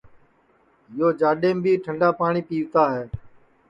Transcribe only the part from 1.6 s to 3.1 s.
بی ٹھنٚڈا پاٹؔی پیوتا ہے